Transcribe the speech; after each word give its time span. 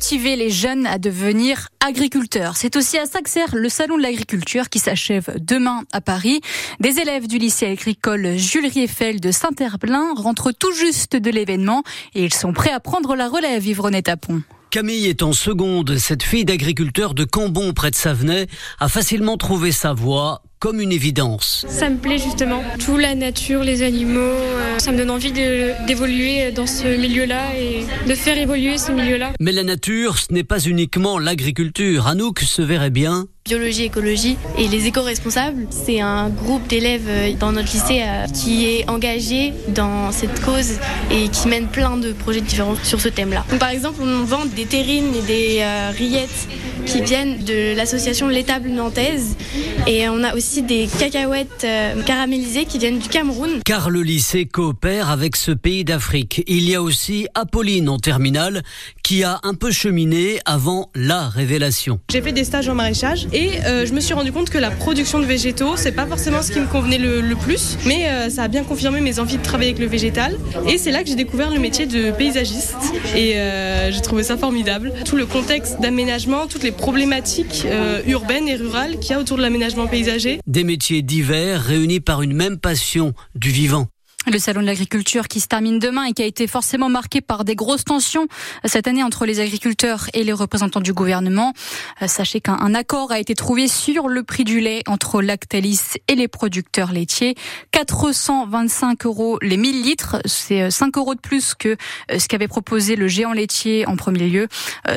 motiver 0.00 0.34
les 0.34 0.48
jeunes 0.48 0.86
à 0.86 0.96
devenir 0.96 1.68
agriculteurs. 1.86 2.56
C'est 2.56 2.74
aussi 2.76 2.96
à 2.96 3.04
ça 3.04 3.20
que 3.20 3.54
le 3.54 3.68
salon 3.68 3.98
de 3.98 4.02
l'agriculture 4.02 4.70
qui 4.70 4.78
s'achève 4.78 5.30
demain 5.38 5.82
à 5.92 6.00
Paris. 6.00 6.40
Des 6.80 7.00
élèves 7.00 7.26
du 7.26 7.36
lycée 7.36 7.66
agricole 7.66 8.38
Jules 8.38 8.66
Rieffel 8.66 9.20
de 9.20 9.30
Saint-Herblain 9.30 10.14
rentrent 10.16 10.52
tout 10.52 10.72
juste 10.72 11.16
de 11.16 11.30
l'événement 11.30 11.82
et 12.14 12.24
ils 12.24 12.32
sont 12.32 12.54
prêts 12.54 12.72
à 12.72 12.80
prendre 12.80 13.14
la 13.14 13.28
relève, 13.28 13.66
Yvonne 13.66 14.00
Tapon. 14.00 14.42
Camille 14.70 15.06
est 15.06 15.22
en 15.22 15.34
seconde. 15.34 15.98
Cette 15.98 16.22
fille 16.22 16.46
d'agriculteur 16.46 17.12
de 17.12 17.24
Cambon 17.24 17.74
près 17.74 17.90
de 17.90 17.94
Savenay 17.94 18.46
a 18.78 18.88
facilement 18.88 19.36
trouvé 19.36 19.70
sa 19.70 19.92
voie 19.92 20.40
comme 20.60 20.78
une 20.78 20.92
évidence. 20.92 21.64
Ça 21.68 21.88
me 21.88 21.96
plaît 21.96 22.18
justement. 22.18 22.62
Tout 22.78 22.98
la 22.98 23.14
nature, 23.14 23.64
les 23.64 23.82
animaux, 23.82 24.20
euh, 24.20 24.78
ça 24.78 24.92
me 24.92 24.98
donne 24.98 25.10
envie 25.10 25.32
d'évoluer 25.32 26.52
dans 26.52 26.66
ce 26.66 26.86
milieu-là 27.00 27.56
et 27.58 27.86
de 28.06 28.14
faire 28.14 28.36
évoluer 28.36 28.76
ce 28.76 28.92
milieu-là. 28.92 29.32
Mais 29.40 29.52
la 29.52 29.62
nature, 29.62 30.18
ce 30.18 30.32
n'est 30.32 30.44
pas 30.44 30.60
uniquement 30.60 31.18
l'agriculture. 31.18 32.06
Anouk 32.06 32.40
se 32.40 32.60
verrait 32.60 32.90
bien 32.90 33.26
biologie, 33.46 33.84
écologie 33.84 34.36
et 34.58 34.68
les 34.68 34.86
éco-responsables. 34.86 35.66
C'est 35.70 36.00
un 36.00 36.28
groupe 36.28 36.68
d'élèves 36.68 37.08
euh, 37.08 37.32
dans 37.40 37.52
notre 37.52 37.72
lycée 37.72 38.02
euh, 38.02 38.26
qui 38.26 38.66
est 38.66 38.88
engagé 38.88 39.54
dans 39.68 40.12
cette 40.12 40.40
cause 40.44 40.74
et 41.10 41.28
qui 41.28 41.48
mène 41.48 41.66
plein 41.68 41.96
de 41.96 42.12
projets 42.12 42.42
différents 42.42 42.76
sur 42.82 43.00
ce 43.00 43.08
thème-là. 43.08 43.44
Par 43.58 43.70
exemple, 43.70 44.02
on 44.02 44.24
vend 44.24 44.44
des 44.44 44.66
terrines 44.66 45.14
et 45.16 45.22
des 45.22 45.64
rillettes 45.96 46.48
qui 46.86 47.02
viennent 47.02 47.42
de 47.44 47.76
l'association 47.76 48.28
L'étable 48.28 48.68
nantaise 48.68 49.36
et 49.86 50.08
on 50.08 50.22
a 50.22 50.34
aussi 50.34 50.62
des 50.62 50.88
cacahuètes 50.98 51.64
euh, 51.64 52.02
caramélisées 52.02 52.64
qui 52.64 52.78
viennent 52.78 52.98
du 52.98 53.08
Cameroun. 53.08 53.60
Car 53.64 53.90
le 53.90 54.02
lycée 54.02 54.46
coopère 54.46 55.10
avec 55.10 55.36
ce 55.36 55.50
pays 55.50 55.84
d'Afrique. 55.84 56.44
Il 56.46 56.68
y 56.68 56.74
a 56.74 56.82
aussi 56.82 57.26
Apolline 57.34 57.88
en 57.88 57.98
terminale 57.98 58.62
qui 59.02 59.24
a 59.24 59.40
un 59.42 59.54
peu 59.54 59.70
cheminé 59.70 60.38
avant 60.44 60.90
la 60.94 61.28
révélation. 61.28 62.00
J'ai 62.10 62.22
fait 62.22 62.32
des 62.32 62.44
stages 62.44 62.68
en 62.68 62.74
maraîchage 62.74 63.26
et 63.32 63.62
euh, 63.64 63.86
je 63.86 63.92
me 63.92 64.00
suis 64.00 64.14
rendu 64.14 64.32
compte 64.32 64.50
que 64.50 64.58
la 64.58 64.70
production 64.70 65.18
de 65.18 65.24
végétaux, 65.24 65.76
c'est 65.76 65.92
pas 65.92 66.06
forcément 66.06 66.42
ce 66.42 66.52
qui 66.52 66.60
me 66.60 66.66
convenait 66.66 66.98
le, 66.98 67.34
plus, 67.34 67.78
mais 67.86 68.08
euh, 68.08 68.28
ça 68.28 68.44
a 68.44 68.48
bien 68.48 68.64
confirmé 68.64 69.00
mes 69.00 69.18
envies 69.18 69.38
de 69.38 69.42
travailler 69.42 69.70
avec 69.70 69.80
le 69.80 69.88
végétal. 69.88 70.36
Et 70.68 70.78
c'est 70.78 70.90
là 70.90 71.02
que 71.02 71.08
j'ai 71.08 71.14
découvert 71.14 71.50
le 71.50 71.58
métier 71.58 71.86
de 71.86 72.10
paysagiste 72.10 72.76
et 73.16 73.36
j'ai 73.90 74.00
trouvé 74.00 74.22
ça 74.22 74.36
formidable. 74.36 74.92
Tout 75.04 75.16
le 75.16 75.26
contexte 75.26 75.80
d'aménagement, 75.80 76.46
toutes 76.46 76.62
les 76.62 76.69
problématiques 76.72 77.66
urbaines 78.06 78.48
et 78.48 78.56
rurales 78.56 78.98
qu'il 78.98 79.10
y 79.10 79.14
a 79.14 79.20
autour 79.20 79.36
de 79.36 79.42
l'aménagement 79.42 79.86
paysager 79.86 80.40
des 80.46 80.64
métiers 80.64 81.02
divers 81.02 81.62
réunis 81.62 82.00
par 82.00 82.22
une 82.22 82.32
même 82.32 82.58
passion 82.58 83.12
du 83.34 83.50
vivant. 83.50 83.86
Le 84.26 84.38
salon 84.38 84.60
de 84.60 84.66
l'agriculture 84.66 85.28
qui 85.28 85.40
se 85.40 85.46
termine 85.46 85.78
demain 85.78 86.04
et 86.04 86.12
qui 86.12 86.22
a 86.22 86.26
été 86.26 86.46
forcément 86.46 86.90
marqué 86.90 87.22
par 87.22 87.42
des 87.42 87.56
grosses 87.56 87.84
tensions 87.84 88.28
cette 88.66 88.86
année 88.86 89.02
entre 89.02 89.24
les 89.24 89.40
agriculteurs 89.40 90.10
et 90.12 90.24
les 90.24 90.34
représentants 90.34 90.82
du 90.82 90.92
gouvernement. 90.92 91.54
Euh, 92.02 92.06
sachez 92.06 92.42
qu'un 92.42 92.74
accord 92.74 93.12
a 93.12 93.18
été 93.18 93.34
trouvé 93.34 93.66
sur 93.66 94.08
le 94.08 94.22
prix 94.22 94.44
du 94.44 94.60
lait 94.60 94.82
entre 94.86 95.22
Lactalis 95.22 95.96
et 96.06 96.16
les 96.16 96.28
producteurs 96.28 96.92
laitiers. 96.92 97.34
425 97.70 99.06
euros 99.06 99.38
les 99.40 99.56
1000 99.56 99.82
litres, 99.82 100.16
c'est 100.26 100.70
5 100.70 100.88
euh, 100.96 101.00
euros 101.00 101.14
de 101.14 101.20
plus 101.20 101.54
que 101.54 101.76
euh, 102.10 102.18
ce 102.18 102.28
qu'avait 102.28 102.46
proposé 102.46 102.96
le 102.96 103.08
géant 103.08 103.32
laitier 103.32 103.86
en 103.86 103.96
premier 103.96 104.28
lieu. 104.28 104.48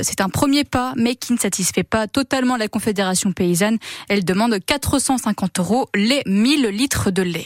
C'est 0.01 0.21
un 0.21 0.29
premier 0.29 0.63
pas, 0.63 0.93
mais 0.97 1.15
qui 1.15 1.33
ne 1.33 1.37
satisfait 1.37 1.83
pas 1.83 2.07
totalement 2.07 2.57
la 2.57 2.67
Confédération 2.67 3.31
paysanne. 3.31 3.77
Elle 4.09 4.25
demande 4.25 4.57
450 4.65 5.59
euros 5.59 5.89
les 5.95 6.23
1000 6.25 6.67
litres 6.67 7.09
de 7.09 7.21
lait. 7.21 7.45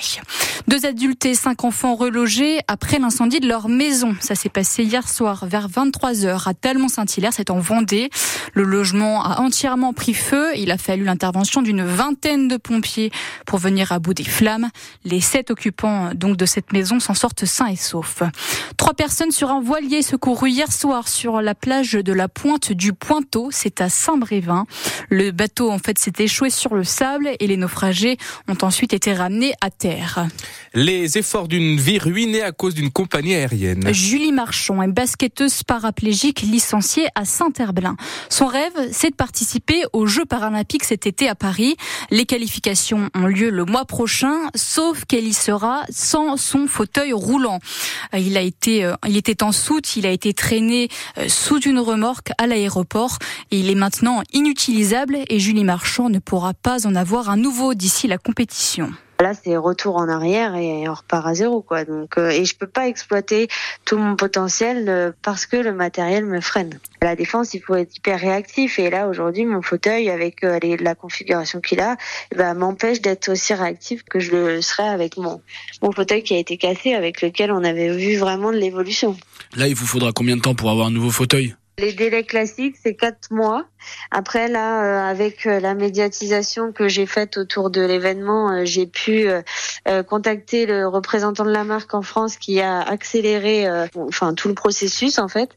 Deux 0.68 0.86
adultes 0.86 1.26
et 1.26 1.36
cinq 1.36 1.64
enfants 1.68 1.96
relogés 1.96 2.60
après 2.70 2.98
l'incendie 2.98 3.42
de 3.42 3.48
leur 3.48 3.68
maison. 3.68 4.16
Ça 4.22 4.36
s'est 4.36 4.48
passé 4.48 4.86
hier 4.86 5.10
soir 5.10 5.46
vers 5.46 5.68
23h 5.68 6.48
à 6.48 6.54
Talmont-Saint-Hilaire, 6.54 7.34
c'est 7.34 7.50
en 7.50 7.60
Vendée. 7.60 8.10
Le 8.54 8.64
logement 8.64 9.22
a 9.22 9.42
entièrement 9.42 9.92
pris 9.92 10.14
feu. 10.14 10.52
Il 10.56 10.72
a 10.72 10.78
fallu 10.78 11.04
l'intervention 11.04 11.62
d'une 11.62 11.84
vingtaine 11.84 12.48
de 12.48 12.56
pompiers 12.56 13.12
pour 13.46 13.60
venir 13.60 13.92
à 13.92 14.00
bout 14.00 14.14
des 14.14 14.24
flammes. 14.24 14.70
Les 15.04 15.20
sept 15.20 15.52
occupants 15.52 16.12
donc 16.16 16.38
de 16.38 16.46
cette 16.46 16.72
maison 16.72 17.02
s'en 17.02 17.14
sortent 17.14 17.44
sains 17.44 17.68
et 17.68 17.76
saufs. 17.76 18.24
Trois 18.78 18.94
personnes 18.94 19.32
sur 19.32 19.52
un 19.52 19.60
voilier 19.60 20.04
secourues 20.04 20.52
hier 20.52 20.72
soir 20.72 21.10
sur 21.10 21.42
la 21.42 21.54
plage 21.54 21.92
de 21.92 22.14
la 22.14 22.30
Pointe 22.30 22.72
du 22.72 22.94
Pointeau. 22.94 23.50
C'est 23.52 23.82
à 23.82 23.90
Saint-Brévin. 23.90 24.66
Le 25.10 25.32
bateau 25.32 25.70
en 25.70 25.80
fait 25.80 26.00
s'est 26.00 26.14
échoué 26.18 26.50
sur 26.50 26.76
le 26.76 26.86
sable 26.86 27.32
et 27.42 27.48
les 27.48 27.58
naufragés 27.58 28.16
ont 28.48 28.58
ensuite 28.62 28.94
été 28.94 29.14
ramenés 29.14 29.52
à 29.60 29.70
terre 29.70 30.28
les 30.78 31.18
efforts 31.18 31.48
vie 31.58 32.00
ruinée 32.00 32.42
à 32.42 32.52
cause 32.52 32.74
d'une 32.74 32.92
compagnie 32.92 33.36
aérienne. 33.36 33.94
Julie 33.94 34.32
Marchand 34.32 34.82
est 34.82 34.88
basketteuse 34.88 35.64
paraplégique 35.64 36.42
licenciée 36.42 37.08
à 37.16 37.26
Saint-Herblain. 37.26 37.96
Son 38.30 38.46
rêve, 38.48 38.74
c'est 38.92 39.12
de 39.12 39.16
participer 39.16 39.84
aux 39.94 40.06
Jeux 40.06 40.26
paralympiques 40.26 40.84
cet 40.84 41.08
été 41.08 41.28
à 41.28 41.36
Paris. 41.36 41.76
Les 42.12 42.26
qualifications 42.26 43.10
ont 43.14 43.28
lieu 43.28 43.50
le 43.50 43.66
mois 43.66 43.86
prochain, 43.86 44.36
sauf 44.56 45.06
qu'elle 45.06 45.28
y 45.28 45.34
sera 45.34 45.84
sans 45.90 46.38
son 46.38 46.68
fauteuil 46.68 47.14
roulant. 47.14 47.60
Euh, 48.14 48.20
il 48.20 48.38
a 48.38 48.42
été, 48.42 48.84
euh, 48.86 48.96
il 49.08 49.18
était 49.18 49.44
en 49.44 49.52
soute, 49.52 49.96
il 49.96 50.06
a 50.06 50.12
été 50.12 50.34
traîné 50.34 50.90
euh, 51.18 51.26
sous 51.28 51.60
une 51.60 51.80
remorque 51.80 52.32
à 52.38 52.48
l'aéroport 52.48 52.88
il 53.52 53.70
est 53.70 53.76
maintenant 53.76 54.24
inutilisable 54.34 55.18
et 55.30 55.40
Julie 55.40 55.64
Marchand 55.64 56.10
ne 56.10 56.20
pourra 56.20 56.54
pas 56.54 56.86
en 56.88 56.96
avoir 56.96 57.30
un 57.30 57.38
nouveau 57.38 57.74
d'ici 57.74 58.08
la 58.08 58.18
compétition. 58.18 58.92
Là, 59.20 59.34
c'est 59.34 59.58
retour 59.58 59.96
en 59.96 60.08
arrière 60.10 60.56
et 60.56 60.88
on 60.88 60.94
repart 60.94 61.26
à 61.26 61.34
zéro, 61.34 61.64
quoi. 61.64 61.86
Donc, 61.86 62.20
euh, 62.20 62.30
et 62.30 62.46
je 62.46 62.56
peux 62.56 62.68
pas 62.68 62.88
exploiter 62.88 63.48
tout 63.84 63.98
mon 63.98 64.16
potentiel 64.16 64.88
euh, 64.88 65.12
parce 65.24 65.48
que 65.48 65.58
le 65.58 65.74
matériel 65.74 66.24
me 66.24 66.40
freine. 66.40 66.80
À 67.02 67.06
la 67.06 67.16
défense, 67.16 67.56
il 67.56 67.62
faut 67.62 67.74
être 67.74 67.96
hyper 67.98 68.20
réactif. 68.20 68.78
Et 68.78 68.92
là, 68.92 69.08
aujourd'hui, 69.08 69.46
mon 69.46 69.64
fauteuil, 69.64 70.12
avec 70.12 70.44
euh, 70.44 70.60
la 70.80 70.94
configuration 70.94 71.62
qu'il 71.62 71.80
a, 71.80 71.98
ben, 72.36 72.54
m'empêche 72.54 73.02
d'être 73.02 73.30
aussi 73.30 73.56
réactif 73.56 74.04
que 74.04 74.20
je 74.20 74.32
le 74.32 74.62
serais 74.62 74.88
avec 74.88 75.18
mon, 75.18 75.42
mon 75.82 75.92
fauteuil 75.92 76.22
qui 76.22 76.36
a 76.36 76.38
été 76.38 76.58
cassé, 76.58 76.94
avec 76.94 77.24
lequel 77.24 77.52
on 77.52 77.64
avait 77.64 77.90
vu 77.90 78.18
vraiment 78.18 78.52
de 78.52 78.58
l'évolution. 78.58 79.18
Là, 79.56 79.68
il 79.68 79.74
vous 79.74 79.88
faudra 79.88 80.12
combien 80.12 80.38
de 80.38 80.42
temps 80.42 80.54
pour 80.54 80.70
avoir 80.70 80.88
un 80.88 80.92
nouveau 80.92 81.10
fauteuil? 81.10 81.56
Les 81.80 81.94
délais 81.94 82.24
classiques, 82.24 82.76
c'est 82.84 82.96
quatre 82.96 83.32
mois. 83.32 83.66
Après, 84.12 84.48
là, 84.48 84.84
euh, 84.84 85.10
avec 85.10 85.46
euh, 85.46 85.60
la 85.60 85.74
médiatisation 85.74 86.72
que 86.72 86.88
j'ai 86.88 87.06
faite 87.06 87.38
autour 87.38 87.70
de 87.70 87.82
l'événement, 87.82 88.52
euh, 88.52 88.66
j'ai 88.66 88.88
pu 88.88 89.28
contacter 90.08 90.66
le 90.66 90.88
représentant 90.88 91.46
de 91.46 91.52
la 91.52 91.64
marque 91.64 91.94
en 91.94 92.02
France 92.02 92.38
qui 92.38 92.60
a 92.62 92.82
accéléré, 92.82 93.68
enfin, 93.96 94.34
tout 94.34 94.48
le 94.48 94.54
processus 94.54 95.18
en 95.18 95.28
fait. 95.28 95.50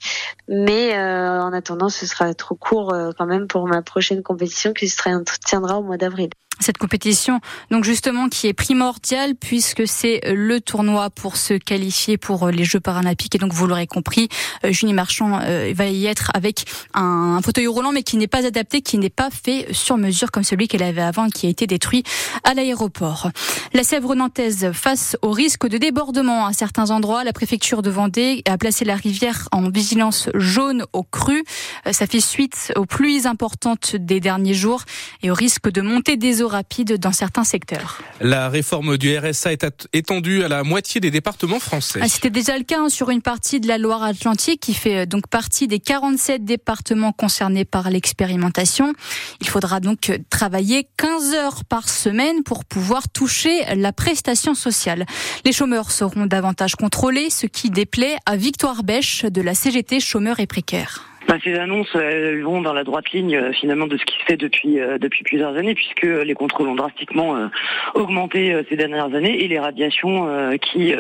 Mais 0.48 0.96
en 0.96 1.52
attendant, 1.52 1.88
ce 1.88 2.06
sera 2.06 2.32
trop 2.34 2.54
court 2.54 2.94
quand 3.18 3.26
même 3.26 3.48
pour 3.48 3.66
ma 3.66 3.82
prochaine 3.82 4.22
compétition 4.22 4.72
qui 4.72 4.88
se 4.88 4.96
tiendra 5.44 5.78
au 5.78 5.82
mois 5.82 5.96
d'avril 5.96 6.30
cette 6.62 6.76
compétition, 6.76 7.40
donc 7.70 7.84
justement 7.84 8.28
qui 8.28 8.46
est 8.46 8.52
primordiale 8.52 9.34
puisque 9.34 9.88
c'est 9.88 10.20
le 10.26 10.60
tournoi 10.60 11.08
pour 11.08 11.36
se 11.36 11.54
qualifier 11.54 12.18
pour 12.18 12.50
les 12.50 12.64
Jeux 12.64 12.80
paralympiques. 12.80 13.34
Et 13.34 13.38
donc 13.38 13.54
vous 13.54 13.66
l'aurez 13.66 13.86
compris, 13.86 14.28
Julie 14.64 14.92
Marchand 14.92 15.38
va 15.38 15.86
y 15.86 16.06
être 16.06 16.30
avec 16.34 16.66
un, 16.92 17.40
fauteuil 17.42 17.66
roulant, 17.66 17.92
mais 17.92 18.02
qui 18.02 18.18
n'est 18.20 18.28
pas 18.28 18.46
adapté, 18.46 18.82
qui 18.82 18.98
n'est 18.98 19.10
pas 19.10 19.30
fait 19.30 19.66
sur 19.72 19.96
mesure 19.96 20.30
comme 20.30 20.44
celui 20.44 20.68
qu'elle 20.68 20.82
avait 20.82 21.02
avant, 21.02 21.28
qui 21.28 21.46
a 21.46 21.48
été 21.50 21.66
détruit 21.66 22.04
à 22.44 22.54
l'aéroport. 22.54 23.30
La 23.72 23.82
Sèvre 23.82 24.14
nantaise 24.14 24.70
face 24.72 25.16
au 25.22 25.32
risque 25.32 25.66
de 25.66 25.78
débordement 25.78 26.46
à 26.46 26.52
certains 26.52 26.90
endroits, 26.90 27.24
la 27.24 27.32
préfecture 27.32 27.82
de 27.82 27.90
Vendée 27.90 28.42
a 28.48 28.58
placé 28.58 28.84
la 28.84 28.96
rivière 28.96 29.48
en 29.52 29.68
vigilance 29.70 30.28
jaune 30.34 30.84
au 30.92 31.02
cru. 31.02 31.42
Euh, 31.86 31.92
ça 31.92 32.06
fait 32.06 32.20
suite 32.20 32.72
aux 32.76 32.86
pluies 32.86 33.26
importantes 33.26 33.96
des 33.96 34.20
derniers 34.20 34.54
jours 34.54 34.82
et 35.22 35.30
au 35.30 35.34
risque 35.34 35.70
de 35.70 35.80
montée 35.80 36.16
des 36.16 36.42
eaux 36.42 36.48
rapide 36.48 36.98
dans 36.98 37.12
certains 37.12 37.44
secteurs. 37.44 38.00
La 38.20 38.48
réforme 38.48 38.98
du 38.98 39.16
RSA 39.16 39.52
est 39.52 39.88
étendue 39.92 40.42
à 40.42 40.48
la 40.48 40.62
moitié 40.62 41.00
des 41.00 41.10
départements 41.10 41.60
français. 41.60 42.00
Ah, 42.02 42.08
c'était 42.08 42.30
déjà 42.30 42.56
le 42.58 42.64
cas 42.64 42.80
hein, 42.80 42.88
sur 42.88 43.10
une 43.10 43.22
partie 43.22 43.60
de 43.60 43.68
la 43.68 43.78
Loire-Atlantique 43.78 44.60
qui 44.60 44.74
fait 44.74 44.98
euh, 44.98 45.06
donc 45.06 45.26
partie 45.28 45.66
des 45.66 45.78
47 45.78 46.44
départements 46.44 47.12
concernés 47.12 47.64
par 47.64 47.90
l'expérimentation. 48.00 48.94
Il 49.42 49.48
faudra 49.48 49.78
donc 49.78 50.10
travailler 50.30 50.88
15 50.96 51.34
heures 51.34 51.64
par 51.66 51.88
semaine 51.90 52.42
pour 52.42 52.64
pouvoir 52.64 53.10
toucher 53.10 53.62
la 53.76 53.92
prestation 53.92 54.54
sociale. 54.54 55.04
Les 55.44 55.52
chômeurs 55.52 55.90
seront 55.90 56.24
davantage 56.24 56.76
contrôlés, 56.76 57.28
ce 57.28 57.46
qui 57.46 57.68
déplaît 57.68 58.16
à 58.24 58.36
Victoire 58.36 58.84
Bêche 58.84 59.26
de 59.26 59.42
la 59.42 59.54
CGT 59.54 60.00
Chômeurs 60.00 60.40
et 60.40 60.46
Précaires. 60.46 61.09
Bah, 61.28 61.36
ces 61.44 61.54
annonces 61.54 61.94
elles 61.94 62.42
vont 62.42 62.62
dans 62.62 62.72
la 62.72 62.82
droite 62.82 63.10
ligne 63.12 63.36
euh, 63.36 63.52
finalement 63.52 63.86
de 63.86 63.96
ce 63.98 64.04
qui 64.04 64.18
se 64.18 64.24
fait 64.24 64.36
depuis 64.36 64.80
euh, 64.80 64.96
depuis 64.98 65.22
plusieurs 65.22 65.54
années 65.54 65.74
puisque 65.74 66.02
les 66.02 66.34
contrôles 66.34 66.68
ont 66.68 66.74
drastiquement 66.74 67.36
euh, 67.36 67.48
augmenté 67.94 68.58
ces 68.68 68.76
dernières 68.76 69.14
années 69.14 69.44
et 69.44 69.48
les 69.48 69.58
radiations 69.58 70.28
qui 70.58 70.94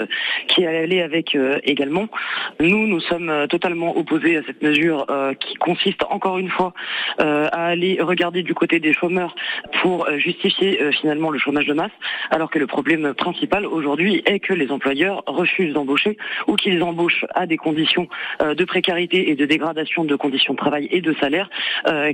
qui 0.48 0.66
allaient 0.66 1.02
avec 1.02 1.36
également. 1.64 2.08
Nous 2.60 2.86
nous 2.86 3.00
sommes 3.00 3.46
totalement 3.48 3.96
opposés 3.96 4.36
à 4.36 4.42
cette 4.42 4.62
mesure 4.62 5.06
qui 5.38 5.54
consiste 5.54 6.02
encore 6.10 6.38
une 6.38 6.48
fois 6.48 6.72
à 7.18 7.66
aller 7.66 7.98
regarder 8.00 8.42
du 8.42 8.54
côté 8.54 8.80
des 8.80 8.92
chômeurs 8.92 9.34
pour 9.80 10.08
justifier 10.18 10.90
finalement 10.92 11.30
le 11.30 11.38
chômage 11.38 11.66
de 11.66 11.74
masse 11.74 11.92
alors 12.30 12.50
que 12.50 12.58
le 12.58 12.66
problème 12.66 13.14
principal 13.14 13.66
aujourd'hui 13.66 14.22
est 14.26 14.40
que 14.40 14.54
les 14.54 14.70
employeurs 14.70 15.22
refusent 15.26 15.74
d'embaucher 15.74 16.16
ou 16.46 16.56
qu'ils 16.56 16.82
embauchent 16.82 17.24
à 17.34 17.46
des 17.46 17.56
conditions 17.56 18.08
de 18.40 18.64
précarité 18.64 19.30
et 19.30 19.36
de 19.36 19.46
dégradation 19.46 20.04
de 20.04 20.16
conditions 20.20 20.54
de 20.54 20.58
travail 20.58 20.88
et 20.90 21.00
de 21.00 21.14
salaire 21.20 21.48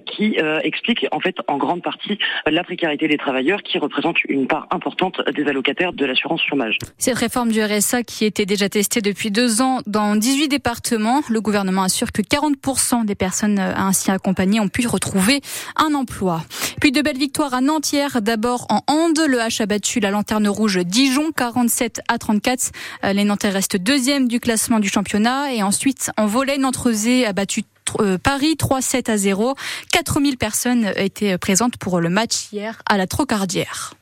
qui 0.07 0.39
explique 0.63 1.07
en 1.13 1.21
fait 1.21 1.37
en 1.49 1.57
grande 1.57 1.83
partie 1.83 2.19
la 2.47 2.65
précarité 2.65 3.09
des 3.09 3.17
travailleurs 3.17 3.63
qui 3.63 3.79
représente 3.79 4.23
une 4.25 4.47
part 4.47 4.67
importante 4.71 5.21
des 5.35 5.45
allocataires 5.47 5.93
de 5.93 6.05
l'assurance 6.05 6.43
chômage. 6.43 6.79
Cette 6.99 7.19
réforme 7.19 7.51
du 7.51 7.63
RSA 7.63 8.03
qui 8.03 8.25
était 8.25 8.47
déjà 8.47 8.69
testée 8.69 9.01
depuis 9.01 9.31
deux 9.31 9.61
ans 9.61 9.81
dans 9.87 10.17
18 10.17 10.49
départements, 10.49 11.21
le 11.29 11.41
gouvernement 11.41 11.83
assure 11.83 12.13
que 12.13 12.23
40% 12.23 13.05
des 13.05 13.15
personnes 13.15 13.59
ainsi 13.59 14.11
accompagnées 14.11 14.61
ont 14.61 14.69
pu 14.69 14.87
retrouver 14.87 15.41
un 15.77 15.95
emploi. 15.95 16.43
Puis 16.81 16.93
de 16.93 17.03
belles 17.03 17.19
victoires 17.19 17.55
à 17.55 17.61
Nantière. 17.61 18.23
D'abord 18.23 18.67
en 18.71 18.83
hand, 18.87 19.19
le 19.27 19.39
H 19.39 19.63
a 19.63 19.67
battu 19.67 20.01
la 20.01 20.11
lanterne 20.11 20.49
rouge 20.49 20.79
Dijon 20.79 21.33
47 21.33 22.01
à 22.09 22.19
34. 22.19 22.71
Euh, 23.05 23.13
les 23.13 23.25
Nantais 23.25 23.49
restent 23.49 23.77
deuxième 23.77 24.29
du 24.29 24.41
classement 24.41 24.79
du 24.79 24.89
championnat. 24.89 25.53
Et 25.53 25.63
ensuite 25.63 26.11
en 26.17 26.27
volet, 26.27 26.59
Nantrezé 26.59 27.27
a 27.27 27.33
battu 27.33 27.63
euh, 28.01 28.19
Paris 28.19 28.57
3-7 28.59 29.11
à 29.11 29.17
0. 29.17 29.55
4000 29.93 30.37
personnes 30.37 30.93
étaient 30.97 31.39
présentes 31.39 31.77
pour 31.77 32.01
le 32.01 32.09
match 32.09 32.49
hier 32.53 32.83
à 32.89 32.97
la 32.97 33.07
Trocardière. 33.07 33.95